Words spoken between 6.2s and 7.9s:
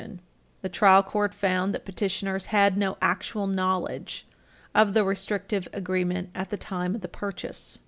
at the time of the purchase.